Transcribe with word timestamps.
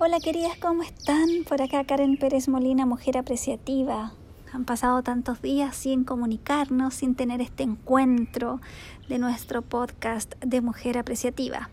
Hola 0.00 0.20
queridas, 0.20 0.56
¿cómo 0.58 0.84
están? 0.84 1.26
Por 1.48 1.60
acá 1.60 1.82
Karen 1.82 2.18
Pérez 2.18 2.46
Molina, 2.46 2.86
mujer 2.86 3.18
apreciativa. 3.18 4.12
Han 4.52 4.64
pasado 4.64 5.02
tantos 5.02 5.42
días 5.42 5.74
sin 5.74 6.04
comunicarnos, 6.04 6.94
sin 6.94 7.16
tener 7.16 7.40
este 7.40 7.64
encuentro 7.64 8.60
de 9.08 9.18
nuestro 9.18 9.60
podcast 9.62 10.36
de 10.38 10.60
mujer 10.60 10.98
apreciativa. 10.98 11.70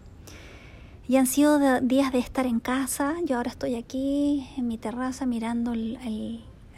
Y 1.07 1.17
han 1.17 1.27
sido 1.27 1.59
días 1.81 2.11
de 2.11 2.17
estar 2.17 2.47
en 2.47 2.59
casa. 2.59 3.13
Yo 3.25 3.37
ahora 3.37 3.51
estoy 3.51 3.75
aquí 3.75 4.49
en 4.57 4.67
mi 4.67 4.79
terraza 4.79 5.27
mirando 5.27 5.73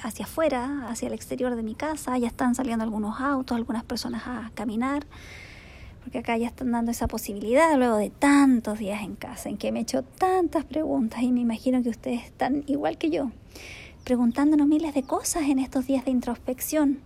hacia 0.03 0.25
afuera, 0.25 0.89
hacia 0.89 1.07
el 1.07 1.13
exterior 1.13 1.55
de 1.55 1.63
mi 1.63 1.75
casa. 1.75 2.17
Ya 2.17 2.27
están 2.27 2.55
saliendo 2.55 2.83
algunos 2.83 3.21
autos, 3.21 3.55
algunas 3.55 3.85
personas 3.85 4.23
a 4.27 4.51
caminar 4.53 5.05
porque 6.07 6.19
acá 6.19 6.37
ya 6.37 6.47
están 6.47 6.71
dando 6.71 6.89
esa 6.89 7.05
posibilidad 7.05 7.75
luego 7.75 7.97
de 7.97 8.09
tantos 8.09 8.79
días 8.79 9.01
en 9.01 9.17
casa, 9.17 9.49
en 9.49 9.57
que 9.57 9.73
me 9.73 9.79
he 9.79 9.81
hecho 9.81 10.03
tantas 10.03 10.63
preguntas 10.63 11.21
y 11.21 11.33
me 11.33 11.41
imagino 11.41 11.83
que 11.83 11.89
ustedes 11.89 12.23
están 12.23 12.63
igual 12.65 12.97
que 12.97 13.09
yo, 13.09 13.31
preguntándonos 14.05 14.67
miles 14.67 14.93
de 14.93 15.03
cosas 15.03 15.49
en 15.49 15.59
estos 15.59 15.85
días 15.85 16.05
de 16.05 16.11
introspección. 16.11 16.99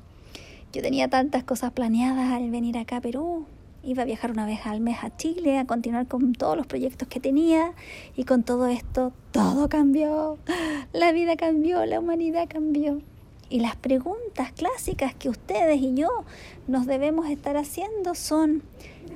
Yo 0.72 0.84
tenía 0.84 1.08
tantas 1.08 1.44
cosas 1.44 1.72
planeadas 1.72 2.32
al 2.32 2.52
venir 2.52 2.78
acá 2.78 2.98
a 2.98 3.02
Perú, 3.02 3.48
iba 3.82 4.04
a 4.04 4.06
viajar 4.06 4.30
una 4.30 4.46
vez 4.46 4.68
al 4.68 4.82
mes 4.82 5.00
a 5.02 5.18
Chile, 5.18 5.58
a 5.58 5.66
continuar 5.66 6.06
con 6.06 6.34
todos 6.34 6.56
los 6.56 6.68
proyectos 6.68 7.08
que 7.08 7.20
tenía 7.20 7.74
y 8.16 8.26
con 8.26 8.44
todo 8.44 8.68
esto 8.68 9.14
todo 9.32 9.68
cambió, 9.68 10.38
la 10.94 11.12
vida 11.12 11.38
cambió, 11.38 11.84
la 11.88 12.00
humanidad 12.00 12.48
cambió. 12.48 13.02
Y 13.52 13.60
las 13.60 13.76
preguntas 13.76 14.52
clásicas 14.54 15.14
que 15.14 15.30
ustedes 15.30 15.82
y 15.82 15.94
yo 15.94 16.10
nos 16.68 16.86
debemos 16.86 17.30
estar 17.30 17.58
haciendo 17.58 18.16
son, 18.16 18.64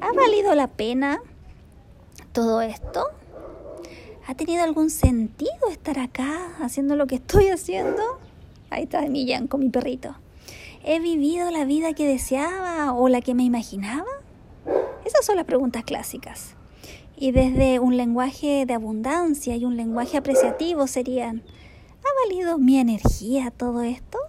¿Ha 0.01 0.11
valido 0.11 0.53
la 0.55 0.67
pena 0.67 1.21
todo 2.33 2.61
esto? 2.61 3.07
¿Ha 4.27 4.35
tenido 4.35 4.63
algún 4.63 4.89
sentido 4.89 5.69
estar 5.71 5.99
acá 5.99 6.57
haciendo 6.59 6.95
lo 6.95 7.07
que 7.07 7.15
estoy 7.15 7.47
haciendo? 7.47 8.01
Ahí 8.69 8.83
está 8.83 9.01
mi 9.03 9.25
con 9.47 9.61
mi 9.61 9.69
perrito. 9.69 10.15
¿He 10.83 10.99
vivido 10.99 11.49
la 11.49 11.63
vida 11.63 11.93
que 11.93 12.05
deseaba 12.05 12.93
o 12.93 13.07
la 13.07 13.21
que 13.21 13.33
me 13.33 13.43
imaginaba? 13.43 14.09
Esas 15.05 15.25
son 15.25 15.37
las 15.37 15.45
preguntas 15.45 15.83
clásicas. 15.83 16.55
Y 17.15 17.31
desde 17.31 17.79
un 17.79 17.95
lenguaje 17.95 18.65
de 18.65 18.73
abundancia 18.73 19.55
y 19.55 19.63
un 19.63 19.77
lenguaje 19.77 20.17
apreciativo 20.17 20.87
serían, 20.87 21.41
¿ha 22.03 22.27
valido 22.27 22.57
mi 22.57 22.79
energía 22.79 23.51
todo 23.51 23.81
esto? 23.81 24.19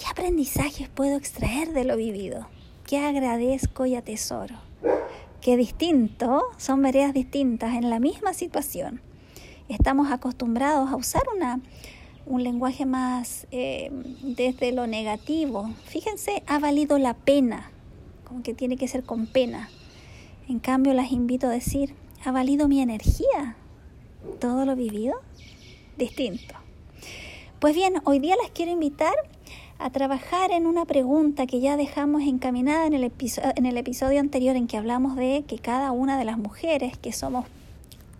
¿Qué 0.00 0.06
aprendizajes 0.10 0.88
puedo 0.88 1.16
extraer 1.16 1.72
de 1.72 1.84
lo 1.84 1.96
vivido? 1.96 2.46
que 2.90 2.98
agradezco 2.98 3.86
y 3.86 3.94
atesoro. 3.94 4.56
Qué 5.40 5.56
distinto, 5.56 6.42
son 6.56 6.82
veredas 6.82 7.14
distintas 7.14 7.76
en 7.76 7.88
la 7.88 8.00
misma 8.00 8.34
situación. 8.34 9.00
Estamos 9.68 10.10
acostumbrados 10.10 10.90
a 10.90 10.96
usar 10.96 11.22
una, 11.36 11.60
un 12.26 12.42
lenguaje 12.42 12.86
más 12.86 13.46
eh, 13.52 13.92
desde 14.24 14.72
lo 14.72 14.88
negativo. 14.88 15.70
Fíjense, 15.84 16.42
ha 16.48 16.58
valido 16.58 16.98
la 16.98 17.14
pena, 17.14 17.70
como 18.24 18.42
que 18.42 18.54
tiene 18.54 18.76
que 18.76 18.88
ser 18.88 19.04
con 19.04 19.28
pena. 19.28 19.70
En 20.48 20.58
cambio, 20.58 20.92
las 20.92 21.12
invito 21.12 21.46
a 21.46 21.50
decir, 21.50 21.94
ha 22.24 22.32
valido 22.32 22.66
mi 22.66 22.80
energía, 22.80 23.54
todo 24.40 24.64
lo 24.64 24.74
vivido, 24.74 25.14
distinto. 25.96 26.56
Pues 27.60 27.76
bien, 27.76 28.02
hoy 28.02 28.18
día 28.18 28.34
las 28.42 28.50
quiero 28.50 28.72
invitar 28.72 29.14
a 29.80 29.88
trabajar 29.88 30.50
en 30.50 30.66
una 30.66 30.84
pregunta 30.84 31.46
que 31.46 31.60
ya 31.60 31.78
dejamos 31.78 32.22
encaminada 32.22 32.86
en 32.86 32.92
el, 32.92 33.02
episodio, 33.02 33.50
en 33.56 33.64
el 33.64 33.78
episodio 33.78 34.20
anterior 34.20 34.54
en 34.54 34.66
que 34.66 34.76
hablamos 34.76 35.16
de 35.16 35.44
que 35.48 35.58
cada 35.58 35.90
una 35.90 36.18
de 36.18 36.26
las 36.26 36.36
mujeres 36.36 36.98
que 36.98 37.12
somos 37.12 37.46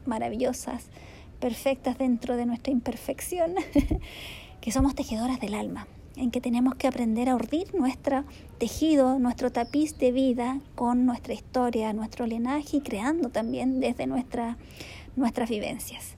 maravillosas, 0.07 0.87
perfectas 1.39 1.99
dentro 1.99 2.37
de 2.39 2.47
nuestra 2.47 2.73
imperfección, 2.73 3.55
que 4.63 4.73
somos 4.73 4.95
tejedoras 4.95 5.39
del 5.39 5.53
alma, 5.53 5.87
en 6.17 6.31
que 6.31 6.41
tenemos 6.41 6.77
que 6.77 6.89
aprender 6.89 7.29
a 7.29 7.35
urdir 7.35 7.75
nuestro 7.75 8.25
tejido, 8.57 9.19
nuestro 9.19 9.53
tapiz 9.53 9.99
de 9.99 10.13
vida 10.13 10.61
con 10.75 11.05
nuestra 11.05 11.35
historia, 11.35 11.93
nuestro 11.93 12.27
linaje 12.27 12.79
y 12.79 12.81
creando 12.81 13.29
también 13.29 13.81
desde 13.81 14.07
nuestra, 14.07 14.57
nuestras 15.15 15.51
vivencias. 15.51 16.17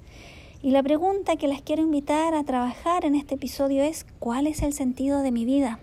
Y 0.65 0.71
la 0.71 0.84
pregunta 0.84 1.34
que 1.34 1.49
las 1.49 1.61
quiero 1.61 1.83
invitar 1.83 2.34
a 2.34 2.45
trabajar 2.45 3.05
en 3.05 3.17
este 3.17 3.34
episodio 3.34 3.83
es, 3.83 4.06
¿cuál 4.21 4.47
es 4.47 4.62
el 4.62 4.73
sentido 4.73 5.21
de 5.21 5.33
mi 5.33 5.45
vida? 5.45 5.81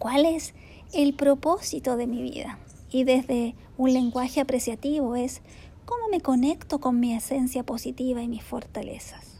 ¿Cuál 0.00 0.26
es 0.26 0.52
el 0.92 1.14
propósito 1.14 1.96
de 1.96 2.08
mi 2.08 2.22
vida? 2.22 2.58
Y 2.90 3.04
desde 3.04 3.54
un 3.78 3.92
lenguaje 3.92 4.40
apreciativo 4.40 5.14
es, 5.14 5.42
¿cómo 5.84 6.08
me 6.10 6.20
conecto 6.20 6.80
con 6.80 6.98
mi 6.98 7.14
esencia 7.14 7.62
positiva 7.62 8.20
y 8.20 8.26
mis 8.26 8.42
fortalezas? 8.42 9.38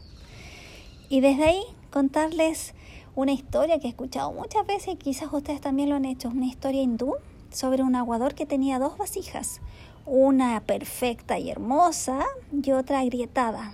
Y 1.09 1.19
desde 1.19 1.43
ahí 1.43 1.63
contarles 1.91 2.75
una 3.15 3.33
historia 3.33 3.77
que 3.79 3.87
he 3.87 3.89
escuchado 3.89 4.31
muchas 4.31 4.65
veces, 4.65 4.95
quizás 4.97 5.33
ustedes 5.33 5.59
también 5.59 5.89
lo 5.89 5.97
han 5.97 6.05
hecho, 6.05 6.29
una 6.29 6.45
historia 6.45 6.81
hindú 6.81 7.15
sobre 7.51 7.83
un 7.83 7.93
aguador 7.97 8.35
que 8.35 8.45
tenía 8.45 8.79
dos 8.79 8.97
vasijas, 8.97 9.59
una 10.05 10.61
perfecta 10.61 11.37
y 11.39 11.49
hermosa 11.49 12.23
y 12.53 12.71
otra 12.71 13.01
agrietada, 13.01 13.73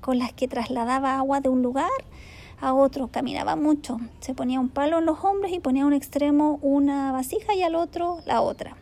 con 0.00 0.18
las 0.18 0.32
que 0.32 0.48
trasladaba 0.48 1.16
agua 1.16 1.40
de 1.40 1.48
un 1.48 1.62
lugar 1.62 1.90
a 2.60 2.74
otro, 2.74 3.08
caminaba 3.08 3.56
mucho, 3.56 3.98
se 4.20 4.34
ponía 4.34 4.60
un 4.60 4.68
palo 4.68 4.98
en 4.98 5.06
los 5.06 5.24
hombros 5.24 5.52
y 5.52 5.60
ponía 5.60 5.84
a 5.84 5.86
un 5.86 5.94
extremo 5.94 6.58
una 6.62 7.10
vasija 7.10 7.54
y 7.54 7.62
al 7.62 7.74
otro 7.74 8.18
la 8.26 8.42
otra, 8.42 8.76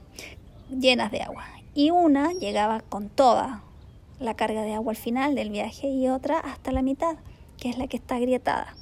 llenas 0.68 1.12
de 1.12 1.22
agua. 1.22 1.44
Y 1.74 1.90
una 1.90 2.32
llegaba 2.32 2.80
con 2.80 3.08
toda 3.08 3.62
la 4.18 4.34
carga 4.34 4.62
de 4.62 4.74
agua 4.74 4.92
al 4.92 4.96
final 4.96 5.34
del 5.34 5.50
viaje 5.50 5.88
y 5.88 6.08
otra 6.08 6.40
hasta 6.40 6.72
la 6.72 6.82
mitad, 6.82 7.16
que 7.56 7.70
es 7.70 7.78
la 7.78 7.86
que 7.86 7.96
está 7.96 8.16
agrietada. 8.16 8.74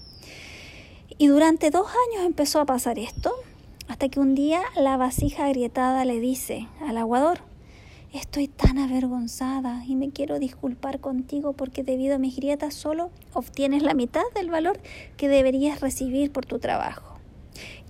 Y 1.18 1.26
durante 1.28 1.70
dos 1.70 1.88
años 1.88 2.26
empezó 2.26 2.60
a 2.60 2.66
pasar 2.66 2.98
esto, 2.98 3.34
hasta 3.88 4.08
que 4.08 4.20
un 4.20 4.34
día 4.34 4.62
la 4.76 4.96
vasija 4.96 5.46
agrietada 5.46 6.04
le 6.04 6.20
dice 6.20 6.68
al 6.86 6.96
aguador, 6.96 7.40
Estoy 8.16 8.48
tan 8.48 8.78
avergonzada 8.78 9.84
y 9.86 9.94
me 9.94 10.08
quiero 10.08 10.38
disculpar 10.38 11.00
contigo 11.00 11.52
porque 11.52 11.82
debido 11.82 12.14
a 12.14 12.18
mis 12.18 12.34
grietas 12.34 12.72
solo 12.72 13.10
obtienes 13.34 13.82
la 13.82 13.92
mitad 13.92 14.22
del 14.34 14.48
valor 14.48 14.80
que 15.18 15.28
deberías 15.28 15.82
recibir 15.82 16.32
por 16.32 16.46
tu 16.46 16.58
trabajo. 16.58 17.18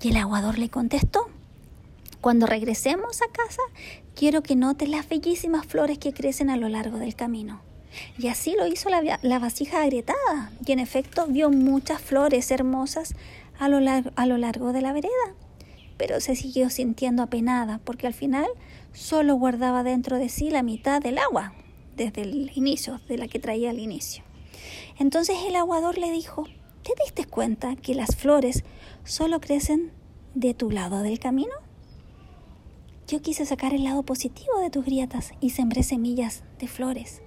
Y 0.02 0.08
el 0.08 0.16
aguador 0.16 0.58
le 0.58 0.68
contestó, 0.68 1.28
cuando 2.20 2.46
regresemos 2.46 3.22
a 3.22 3.30
casa, 3.30 3.62
quiero 4.16 4.42
que 4.42 4.56
notes 4.56 4.88
las 4.88 5.08
bellísimas 5.08 5.64
flores 5.64 5.96
que 5.98 6.12
crecen 6.12 6.50
a 6.50 6.56
lo 6.56 6.68
largo 6.68 6.98
del 6.98 7.14
camino. 7.14 7.60
Y 8.18 8.26
así 8.26 8.56
lo 8.58 8.66
hizo 8.66 8.88
la, 8.90 9.20
la 9.22 9.38
vasija 9.38 9.82
agrietada, 9.82 10.50
y 10.66 10.72
en 10.72 10.80
efecto 10.80 11.28
vio 11.28 11.50
muchas 11.50 12.02
flores 12.02 12.50
hermosas 12.50 13.14
a 13.60 13.68
lo, 13.68 13.78
a 14.16 14.26
lo 14.26 14.38
largo 14.38 14.72
de 14.72 14.82
la 14.82 14.92
vereda 14.92 15.36
pero 15.96 16.20
se 16.20 16.36
siguió 16.36 16.70
sintiendo 16.70 17.22
apenada 17.22 17.80
porque 17.84 18.06
al 18.06 18.14
final 18.14 18.46
solo 18.92 19.34
guardaba 19.34 19.82
dentro 19.82 20.18
de 20.18 20.28
sí 20.28 20.50
la 20.50 20.62
mitad 20.62 21.00
del 21.00 21.18
agua 21.18 21.54
desde 21.96 22.22
el 22.22 22.52
inicio, 22.54 23.00
de 23.08 23.18
la 23.18 23.26
que 23.26 23.38
traía 23.38 23.70
al 23.70 23.78
inicio. 23.78 24.22
Entonces 24.98 25.36
el 25.46 25.56
aguador 25.56 25.98
le 25.98 26.10
dijo, 26.10 26.44
¿te 26.82 26.92
diste 27.02 27.24
cuenta 27.24 27.76
que 27.76 27.94
las 27.94 28.16
flores 28.16 28.64
solo 29.04 29.40
crecen 29.40 29.92
de 30.34 30.54
tu 30.54 30.70
lado 30.70 31.02
del 31.02 31.18
camino? 31.18 31.52
Yo 33.08 33.22
quise 33.22 33.46
sacar 33.46 33.72
el 33.72 33.84
lado 33.84 34.02
positivo 34.02 34.58
de 34.60 34.70
tus 34.70 34.84
grietas 34.84 35.32
y 35.40 35.50
sembré 35.50 35.82
semillas 35.82 36.42
de 36.58 36.68
flores. 36.68 37.22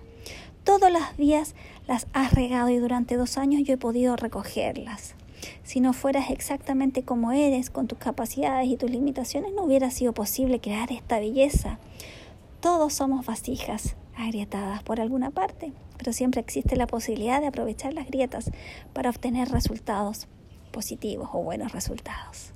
Todos 0.64 0.92
los 0.92 1.18
días 1.18 1.56
las 1.88 2.06
has 2.14 2.34
regado 2.34 2.70
y 2.70 2.78
durante 2.78 3.16
dos 3.16 3.38
años 3.38 3.64
yo 3.64 3.74
he 3.74 3.78
podido 3.78 4.16
recogerlas. 4.16 5.16
Si 5.64 5.80
no 5.80 5.94
fueras 5.94 6.30
exactamente 6.30 7.04
como 7.04 7.32
eres, 7.32 7.70
con 7.70 7.88
tus 7.88 7.98
capacidades 7.98 8.68
y 8.68 8.78
tus 8.78 8.90
limitaciones, 8.90 9.54
no 9.54 9.64
hubiera 9.64 9.92
sido 9.92 10.14
posible 10.14 10.60
crear 10.60 10.92
esta 10.92 11.20
belleza. 11.20 11.80
Todos 12.60 12.94
somos 12.94 13.26
vasijas 13.26 13.96
agrietadas 14.16 14.84
por 14.84 15.00
alguna 15.00 15.32
parte, 15.32 15.72
pero 15.98 16.12
siempre 16.12 16.42
existe 16.42 16.76
la 16.76 16.88
posibilidad 16.88 17.40
de 17.40 17.48
aprovechar 17.48 17.94
las 17.94 18.08
grietas 18.08 18.52
para 18.94 19.10
obtener 19.10 19.50
resultados 19.50 20.28
positivos 20.72 21.30
o 21.34 21.44
buenos 21.44 21.72
resultados. 21.72 22.54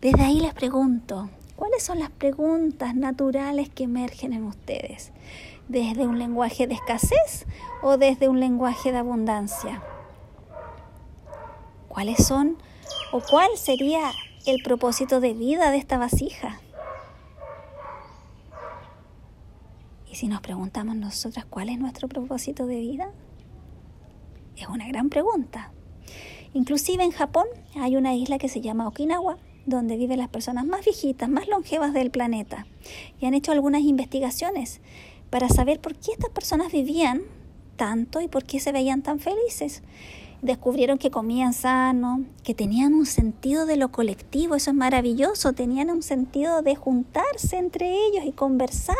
Desde 0.00 0.22
ahí 0.22 0.40
les 0.40 0.54
pregunto, 0.54 1.28
¿cuáles 1.56 1.82
son 1.82 1.98
las 1.98 2.10
preguntas 2.10 2.94
naturales 2.94 3.68
que 3.68 3.84
emergen 3.84 4.32
en 4.32 4.44
ustedes? 4.44 5.12
¿Desde 5.68 6.06
un 6.06 6.18
lenguaje 6.18 6.66
de 6.66 6.74
escasez 6.74 7.46
o 7.82 7.98
desde 7.98 8.28
un 8.28 8.40
lenguaje 8.40 8.92
de 8.92 8.98
abundancia? 8.98 9.82
¿Cuáles 11.98 12.28
son 12.28 12.56
o 13.10 13.20
cuál 13.28 13.48
sería 13.56 14.12
el 14.46 14.62
propósito 14.62 15.18
de 15.18 15.34
vida 15.34 15.72
de 15.72 15.78
esta 15.78 15.98
vasija? 15.98 16.60
Y 20.08 20.14
si 20.14 20.28
nos 20.28 20.40
preguntamos 20.40 20.94
nosotras 20.94 21.44
cuál 21.44 21.70
es 21.70 21.78
nuestro 21.80 22.06
propósito 22.06 22.66
de 22.66 22.78
vida, 22.78 23.10
es 24.56 24.68
una 24.68 24.86
gran 24.86 25.08
pregunta. 25.08 25.72
Inclusive 26.54 27.02
en 27.02 27.10
Japón 27.10 27.48
hay 27.74 27.96
una 27.96 28.14
isla 28.14 28.38
que 28.38 28.48
se 28.48 28.60
llama 28.60 28.86
Okinawa, 28.86 29.36
donde 29.66 29.96
viven 29.96 30.20
las 30.20 30.28
personas 30.28 30.66
más 30.66 30.84
viejitas, 30.84 31.28
más 31.28 31.48
longevas 31.48 31.92
del 31.94 32.12
planeta. 32.12 32.68
Y 33.18 33.26
han 33.26 33.34
hecho 33.34 33.50
algunas 33.50 33.82
investigaciones 33.82 34.80
para 35.30 35.48
saber 35.48 35.80
por 35.80 35.96
qué 35.96 36.12
estas 36.12 36.30
personas 36.30 36.70
vivían 36.70 37.22
tanto 37.74 38.20
y 38.20 38.28
por 38.28 38.44
qué 38.44 38.60
se 38.60 38.70
veían 38.70 39.02
tan 39.02 39.18
felices. 39.18 39.82
Descubrieron 40.40 40.98
que 40.98 41.10
comían 41.10 41.52
sano, 41.52 42.24
que 42.44 42.54
tenían 42.54 42.94
un 42.94 43.06
sentido 43.06 43.66
de 43.66 43.76
lo 43.76 43.90
colectivo, 43.90 44.54
eso 44.54 44.70
es 44.70 44.76
maravilloso, 44.76 45.52
tenían 45.52 45.90
un 45.90 46.02
sentido 46.02 46.62
de 46.62 46.76
juntarse 46.76 47.56
entre 47.56 47.92
ellos 48.06 48.24
y 48.24 48.30
conversar. 48.30 48.96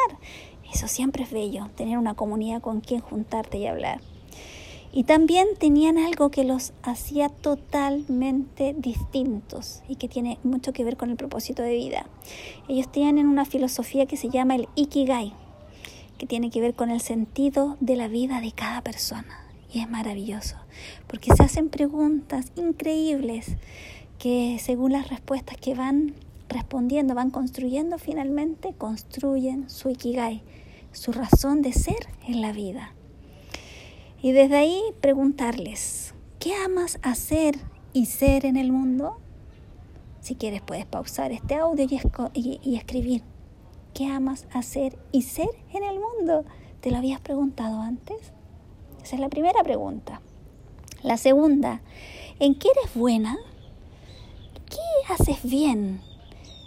Eso 0.72 0.88
siempre 0.88 1.22
es 1.22 1.30
bello, 1.30 1.70
tener 1.76 1.96
una 1.96 2.14
comunidad 2.14 2.60
con 2.60 2.80
quien 2.80 3.00
juntarte 3.00 3.58
y 3.58 3.66
hablar. 3.66 4.00
Y 4.92 5.04
también 5.04 5.46
tenían 5.58 5.96
algo 5.96 6.30
que 6.30 6.42
los 6.42 6.72
hacía 6.82 7.28
totalmente 7.28 8.74
distintos 8.76 9.82
y 9.88 9.94
que 9.94 10.08
tiene 10.08 10.38
mucho 10.42 10.72
que 10.72 10.82
ver 10.82 10.96
con 10.96 11.10
el 11.10 11.16
propósito 11.16 11.62
de 11.62 11.74
vida. 11.74 12.06
Ellos 12.68 12.90
tienen 12.90 13.28
una 13.28 13.44
filosofía 13.44 14.06
que 14.06 14.16
se 14.16 14.28
llama 14.28 14.56
el 14.56 14.68
Ikigai, 14.74 15.34
que 16.16 16.26
tiene 16.26 16.50
que 16.50 16.60
ver 16.60 16.74
con 16.74 16.90
el 16.90 17.00
sentido 17.00 17.76
de 17.78 17.94
la 17.94 18.08
vida 18.08 18.40
de 18.40 18.50
cada 18.50 18.82
persona. 18.82 19.47
Y 19.72 19.80
es 19.80 19.90
maravilloso, 19.90 20.56
porque 21.06 21.34
se 21.34 21.42
hacen 21.42 21.68
preguntas 21.68 22.52
increíbles 22.56 23.56
que 24.18 24.58
según 24.60 24.92
las 24.92 25.08
respuestas 25.08 25.56
que 25.56 25.74
van 25.74 26.14
respondiendo, 26.48 27.14
van 27.14 27.30
construyendo 27.30 27.98
finalmente, 27.98 28.74
construyen 28.76 29.68
su 29.68 29.90
Ikigai, 29.90 30.42
su 30.92 31.12
razón 31.12 31.62
de 31.62 31.72
ser 31.72 32.08
en 32.26 32.40
la 32.40 32.52
vida. 32.52 32.94
Y 34.20 34.32
desde 34.32 34.56
ahí 34.56 34.82
preguntarles, 35.00 36.14
¿qué 36.40 36.54
amas 36.54 36.98
hacer 37.02 37.56
y 37.92 38.06
ser 38.06 38.46
en 38.46 38.56
el 38.56 38.72
mundo? 38.72 39.18
Si 40.20 40.34
quieres 40.34 40.60
puedes 40.62 40.86
pausar 40.86 41.30
este 41.30 41.54
audio 41.54 41.86
y, 42.34 42.76
escribir, 42.76 43.22
¿qué 43.94 44.06
amas 44.06 44.46
hacer 44.52 44.98
y 45.12 45.22
ser 45.22 45.48
en 45.72 45.84
el 45.84 46.00
mundo? 46.00 46.44
¿Te 46.80 46.90
lo 46.90 46.96
habías 46.96 47.20
preguntado 47.20 47.80
antes? 47.80 48.32
Esa 49.02 49.16
es 49.16 49.20
la 49.20 49.28
primera 49.28 49.62
pregunta. 49.62 50.20
La 51.02 51.16
segunda, 51.16 51.80
¿en 52.40 52.54
qué 52.54 52.68
eres 52.76 52.94
buena? 52.94 53.38
¿Qué 54.68 55.12
haces 55.12 55.42
bien 55.42 56.00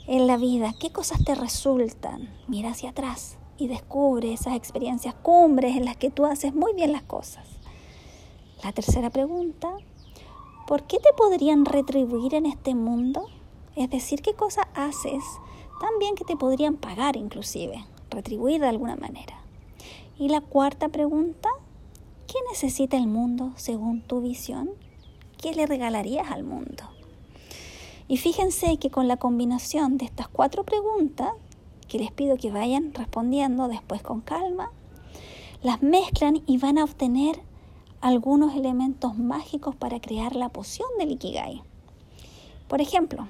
en 0.08 0.28
la 0.28 0.38
vida? 0.38 0.74
¿Qué 0.80 0.92
cosas 0.92 1.24
te 1.24 1.36
resultan? 1.36 2.34
Mira 2.48 2.72
hacia 2.72 2.92
atrás 2.92 3.38
y 3.58 3.68
descubre 3.68 4.34
esas 4.34 4.56
experiencias 4.56 5.14
cumbres 5.14 5.76
en 5.76 5.86
las 5.86 5.98
que 5.98 6.10
tú 6.10 6.26
haces 6.26 6.56
muy 6.56 6.74
bien 6.74 6.92
las 6.92 7.04
cosas. 7.04 7.46
La 8.64 8.72
tercera 8.72 9.10
pregunta, 9.10 9.76
¿por 10.68 10.84
qué 10.84 10.98
te 10.98 11.14
podrían 11.14 11.66
retribuir 11.66 12.34
en 12.34 12.46
este 12.46 12.74
mundo? 12.74 13.28
Es 13.76 13.90
decir, 13.90 14.22
¿qué 14.22 14.34
cosas 14.34 14.66
haces 14.76 15.24
tan 15.80 15.98
bien 16.00 16.16
que 16.16 16.26
te 16.26 16.38
podrían 16.38 16.78
pagar 16.78 17.18
inclusive, 17.18 17.86
retribuir 18.10 18.62
de 18.62 18.68
alguna 18.68 18.96
manera? 18.96 19.42
Y 20.18 20.30
la 20.30 20.42
cuarta 20.42 20.90
pregunta, 20.90 21.50
¿qué 22.32 22.38
necesita 22.50 22.96
el 22.96 23.08
mundo 23.08 23.52
según 23.58 24.00
tu 24.00 24.22
visión? 24.22 24.70
¿Qué 25.38 25.54
le 25.54 25.66
regalarías 25.66 26.32
al 26.32 26.46
mundo? 26.46 26.86
Y 28.08 28.16
fíjense 28.16 28.78
que 28.78 28.90
con 28.90 29.10
la 29.10 29.18
combinación 29.18 29.98
de 29.98 30.06
estas 30.06 30.30
cuatro 30.30 30.64
preguntas 30.64 31.34
que 31.90 32.00
les 32.00 32.10
pido 32.10 32.38
que 32.38 32.50
vayan 32.50 32.94
respondiendo 32.94 33.68
después 33.68 34.02
con 34.02 34.22
calma, 34.22 34.72
las 35.62 35.84
mezclan 35.84 36.42
y 36.46 36.58
van 36.58 36.78
a 36.78 36.86
obtener 36.86 37.42
algunos 38.00 38.56
elementos 38.56 39.18
mágicos 39.18 39.76
para 39.76 40.00
crear 40.00 40.34
la 40.34 40.48
poción 40.48 40.88
del 41.00 41.12
Ikigai. 41.12 41.62
Por 42.70 42.80
ejemplo, 42.80 43.28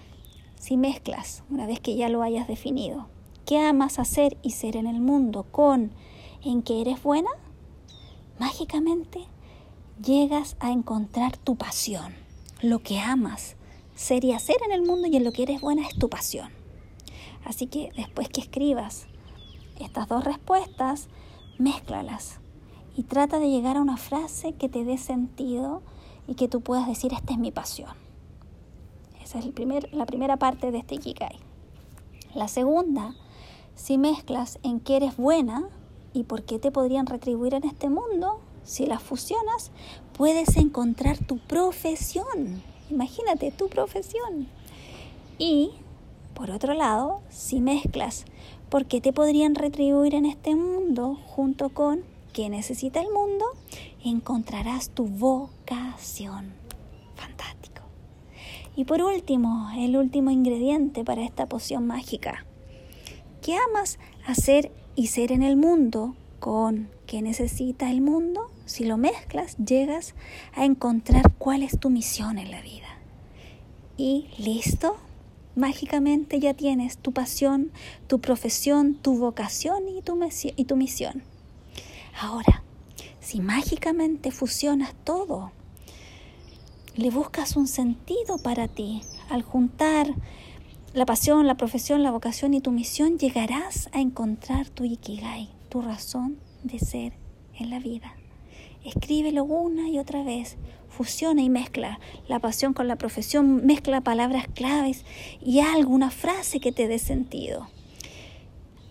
si 0.59 0.77
mezclas, 0.77 1.43
una 1.49 1.65
vez 1.65 1.79
que 1.79 1.95
ya 1.95 2.07
lo 2.07 2.21
hayas 2.21 2.47
definido, 2.47 3.07
qué 3.47 3.57
amas 3.57 3.97
hacer 3.97 4.37
y 4.43 4.51
ser 4.51 4.75
en 4.75 4.85
el 4.85 5.01
mundo 5.01 5.43
con 5.51 5.91
en 6.43 6.61
qué 6.61 6.81
eres 6.81 7.01
buena, 7.01 7.31
mágicamente 8.41 9.27
llegas 10.03 10.57
a 10.59 10.71
encontrar 10.71 11.37
tu 11.37 11.57
pasión, 11.57 12.15
lo 12.63 12.79
que 12.79 12.99
amas 12.99 13.55
ser 13.93 14.25
y 14.25 14.31
hacer 14.31 14.55
en 14.65 14.71
el 14.71 14.81
mundo 14.81 15.07
y 15.07 15.15
en 15.15 15.23
lo 15.23 15.31
que 15.31 15.43
eres 15.43 15.61
buena 15.61 15.87
es 15.87 15.93
tu 15.93 16.09
pasión. 16.09 16.49
Así 17.45 17.67
que 17.67 17.91
después 17.95 18.29
que 18.29 18.41
escribas 18.41 19.05
estas 19.79 20.07
dos 20.07 20.23
respuestas, 20.23 21.07
mézclalas 21.59 22.39
y 22.97 23.03
trata 23.03 23.37
de 23.37 23.51
llegar 23.51 23.77
a 23.77 23.81
una 23.81 23.97
frase 23.97 24.53
que 24.53 24.69
te 24.69 24.85
dé 24.85 24.97
sentido 24.97 25.83
y 26.27 26.33
que 26.33 26.47
tú 26.47 26.61
puedas 26.61 26.87
decir, 26.87 27.13
esta 27.13 27.33
es 27.33 27.37
mi 27.37 27.51
pasión. 27.51 27.93
Esa 29.23 29.37
es 29.37 29.45
el 29.45 29.53
primer, 29.53 29.93
la 29.93 30.07
primera 30.07 30.37
parte 30.37 30.71
de 30.71 30.79
este 30.79 30.95
Ikigai. 30.95 31.37
La 32.33 32.47
segunda, 32.47 33.13
si 33.75 33.99
mezclas 33.99 34.57
en 34.63 34.79
qué 34.79 34.95
eres 34.95 35.15
buena 35.15 35.69
y 36.13 36.23
por 36.23 36.43
qué 36.43 36.59
te 36.59 36.71
podrían 36.71 37.05
retribuir 37.05 37.53
en 37.53 37.63
este 37.63 37.89
mundo, 37.89 38.39
si 38.63 38.85
las 38.85 39.01
fusionas, 39.01 39.71
puedes 40.13 40.57
encontrar 40.57 41.17
tu 41.17 41.37
profesión. 41.37 42.61
Imagínate 42.89 43.51
tu 43.51 43.69
profesión. 43.69 44.47
Y 45.37 45.71
por 46.33 46.51
otro 46.51 46.73
lado, 46.73 47.21
si 47.29 47.59
mezclas 47.59 48.25
por 48.69 48.85
qué 48.85 49.01
te 49.01 49.13
podrían 49.13 49.55
retribuir 49.55 50.15
en 50.15 50.25
este 50.25 50.55
mundo 50.55 51.17
junto 51.27 51.69
con 51.69 52.01
qué 52.33 52.49
necesita 52.49 53.01
el 53.01 53.11
mundo, 53.11 53.45
encontrarás 54.03 54.89
tu 54.89 55.07
vocación. 55.07 56.53
Fantástico. 57.15 57.81
Y 58.75 58.85
por 58.85 59.01
último, 59.01 59.69
el 59.75 59.97
último 59.97 60.31
ingrediente 60.31 61.03
para 61.03 61.23
esta 61.23 61.47
poción 61.47 61.85
mágica. 61.85 62.45
¿Qué 63.41 63.55
amas 63.55 63.99
hacer 64.25 64.71
y 64.95 65.07
ser 65.07 65.31
en 65.31 65.43
el 65.43 65.55
mundo 65.55 66.15
con 66.39 66.89
qué 67.05 67.21
necesita 67.21 67.91
el 67.91 68.01
mundo? 68.01 68.49
Si 68.65 68.83
lo 68.83 68.97
mezclas, 68.97 69.57
llegas 69.57 70.15
a 70.53 70.65
encontrar 70.65 71.33
cuál 71.37 71.63
es 71.63 71.79
tu 71.79 71.89
misión 71.89 72.37
en 72.37 72.51
la 72.51 72.61
vida. 72.61 72.87
Y 73.97 74.29
listo, 74.37 74.97
mágicamente 75.55 76.39
ya 76.39 76.53
tienes 76.53 76.97
tu 76.97 77.11
pasión, 77.11 77.71
tu 78.07 78.19
profesión, 78.19 78.95
tu 78.95 79.17
vocación 79.17 79.87
y 79.87 80.01
tu, 80.01 80.19
y 80.55 80.65
tu 80.65 80.75
misión. 80.75 81.23
Ahora, 82.19 82.63
si 83.19 83.39
mágicamente 83.39 84.31
fusionas 84.31 84.93
todo, 85.03 85.51
le 86.95 87.09
buscas 87.09 87.55
un 87.55 87.67
sentido 87.67 88.37
para 88.43 88.67
ti, 88.67 89.01
al 89.29 89.43
juntar 89.43 90.13
la 90.93 91.05
pasión, 91.05 91.47
la 91.47 91.55
profesión, 91.55 92.03
la 92.03 92.11
vocación 92.11 92.53
y 92.53 92.59
tu 92.59 92.71
misión, 92.71 93.17
llegarás 93.17 93.89
a 93.93 94.01
encontrar 94.01 94.67
tu 94.67 94.83
ikigai, 94.83 95.47
tu 95.69 95.81
razón 95.81 96.37
de 96.63 96.79
ser 96.79 97.13
en 97.57 97.69
la 97.69 97.79
vida. 97.79 98.13
Escríbelo 98.83 99.45
una 99.45 99.87
y 99.87 99.99
otra 99.99 100.21
vez, 100.23 100.57
fusiona 100.89 101.41
y 101.43 101.49
mezcla 101.49 101.99
la 102.27 102.39
pasión 102.39 102.73
con 102.73 102.89
la 102.89 102.97
profesión, 102.97 103.65
mezcla 103.65 104.01
palabras 104.01 104.47
claves 104.53 105.05
y 105.41 105.59
alguna 105.59 106.11
frase 106.11 106.59
que 106.59 106.73
te 106.73 106.89
dé 106.89 106.99
sentido. 106.99 107.69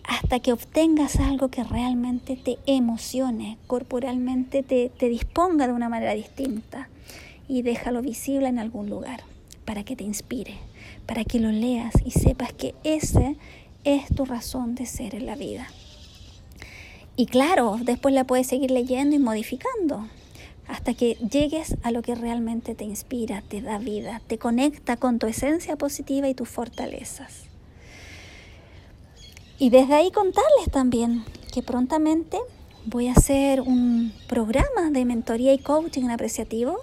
Hasta 0.03 0.39
que 0.39 0.53
obtengas 0.53 1.17
algo 1.17 1.49
que 1.49 1.63
realmente 1.63 2.35
te 2.35 2.57
emocione, 2.65 3.59
corporalmente 3.67 4.63
te, 4.63 4.89
te 4.89 5.07
disponga 5.07 5.67
de 5.67 5.73
una 5.73 5.87
manera 5.87 6.15
distinta 6.15 6.89
y 7.47 7.61
déjalo 7.61 8.01
visible 8.01 8.47
en 8.47 8.57
algún 8.57 8.89
lugar 8.89 9.23
para 9.65 9.83
que 9.83 9.95
te 9.95 10.03
inspire, 10.03 10.57
para 11.05 11.23
que 11.23 11.39
lo 11.39 11.51
leas 11.51 11.93
y 12.05 12.11
sepas 12.11 12.53
que 12.53 12.75
ese 12.83 13.35
es 13.83 14.13
tu 14.15 14.25
razón 14.25 14.75
de 14.75 14.85
ser 14.85 15.15
en 15.15 15.25
la 15.25 15.35
vida. 15.35 15.67
Y 17.15 17.25
claro, 17.25 17.77
después 17.81 18.13
la 18.13 18.23
puedes 18.23 18.47
seguir 18.47 18.71
leyendo 18.71 19.15
y 19.15 19.19
modificando 19.19 20.07
hasta 20.67 20.93
que 20.93 21.15
llegues 21.15 21.75
a 21.83 21.91
lo 21.91 22.01
que 22.01 22.15
realmente 22.15 22.75
te 22.75 22.85
inspira, 22.85 23.43
te 23.47 23.61
da 23.61 23.77
vida, 23.77 24.21
te 24.27 24.37
conecta 24.37 24.95
con 24.95 25.19
tu 25.19 25.27
esencia 25.27 25.75
positiva 25.75 26.29
y 26.29 26.33
tus 26.33 26.47
fortalezas. 26.47 27.43
Y 29.59 29.69
desde 29.69 29.95
ahí 29.95 30.11
contarles 30.11 30.71
también 30.71 31.23
que 31.53 31.61
prontamente 31.61 32.39
voy 32.85 33.09
a 33.09 33.11
hacer 33.11 33.61
un 33.61 34.13
programa 34.27 34.89
de 34.91 35.05
mentoría 35.05 35.53
y 35.53 35.59
coaching 35.59 36.09
apreciativo, 36.09 36.79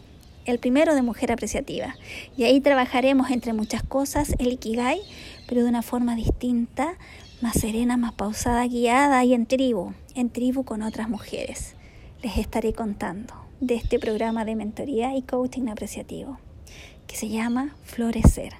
el 0.49 0.59
primero 0.59 0.95
de 0.95 1.03
Mujer 1.03 1.31
Apreciativa. 1.31 1.95
Y 2.37 2.45
ahí 2.45 2.61
trabajaremos 2.61 3.31
entre 3.31 3.53
muchas 3.53 3.83
cosas 3.83 4.35
el 4.39 4.53
Ikigai, 4.53 5.03
pero 5.47 5.63
de 5.63 5.69
una 5.69 5.83
forma 5.83 6.17
distinta, 6.17 6.97
más 7.43 7.61
serena, 7.61 7.99
más 7.99 8.15
pausada, 8.15 8.67
guiada 8.67 9.23
y 9.25 9.35
en 9.35 9.45
tribu, 9.45 9.93
en 10.15 10.31
tribu 10.31 10.65
con 10.65 10.83
otras 10.83 11.11
mujeres. 11.11 11.75
Les 12.23 12.39
estaré 12.39 12.73
contando 12.73 13.35
de 13.61 13.75
este 13.75 13.99
programa 13.99 14.47
de 14.47 14.57
mentoría 14.57 15.15
y 15.15 15.21
coaching 15.21 15.69
apreciativo, 15.69 16.39
que 17.07 17.17
se 17.17 17.29
llama 17.29 17.77
Florecer. 17.85 18.55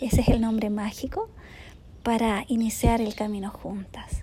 Ese 0.00 0.20
es 0.20 0.28
el 0.28 0.40
nombre 0.40 0.70
mágico 0.70 1.28
para 2.04 2.44
iniciar 2.46 3.00
el 3.00 3.16
camino 3.16 3.50
juntas. 3.50 4.22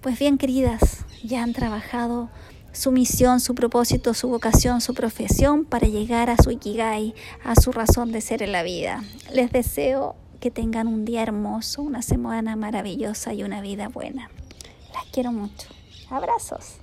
Pues 0.00 0.18
bien, 0.18 0.38
queridas, 0.38 1.04
ya 1.22 1.44
han 1.44 1.52
trabajado 1.52 2.30
su 2.76 2.92
misión, 2.92 3.40
su 3.40 3.54
propósito, 3.54 4.12
su 4.12 4.28
vocación, 4.28 4.80
su 4.80 4.92
profesión 4.92 5.64
para 5.64 5.88
llegar 5.88 6.28
a 6.28 6.36
su 6.36 6.50
ikigai, 6.50 7.14
a 7.42 7.54
su 7.54 7.72
razón 7.72 8.12
de 8.12 8.20
ser 8.20 8.42
en 8.42 8.52
la 8.52 8.62
vida. 8.62 9.02
Les 9.32 9.50
deseo 9.50 10.14
que 10.40 10.50
tengan 10.50 10.86
un 10.86 11.04
día 11.04 11.22
hermoso, 11.22 11.82
una 11.82 12.02
semana 12.02 12.54
maravillosa 12.54 13.32
y 13.32 13.42
una 13.42 13.62
vida 13.62 13.88
buena. 13.88 14.30
Las 14.92 15.04
quiero 15.06 15.32
mucho. 15.32 15.68
Abrazos. 16.10 16.76